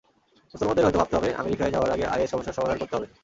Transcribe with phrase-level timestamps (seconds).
[0.53, 3.07] মুসলমানদের হয়তো ভাবতে হবে, আমেরিকায় যাওয়ার আগে আইএস সমস্যার সমাধান করতে হবে।